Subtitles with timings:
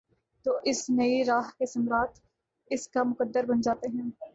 [0.45, 2.19] تو اس نئی راہ کے ثمرات
[2.71, 4.09] اس کا مقدر بن جاتے ہیں۔